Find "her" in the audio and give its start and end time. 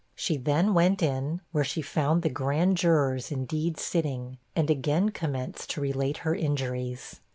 6.25-6.33